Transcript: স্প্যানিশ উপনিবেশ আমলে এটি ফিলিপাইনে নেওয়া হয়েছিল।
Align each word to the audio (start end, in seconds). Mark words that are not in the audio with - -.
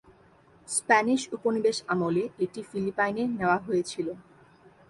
স্প্যানিশ 0.67 1.21
উপনিবেশ 1.35 1.77
আমলে 1.93 2.23
এটি 2.43 2.59
ফিলিপাইনে 2.69 3.23
নেওয়া 3.37 3.57
হয়েছিল। 3.65 4.07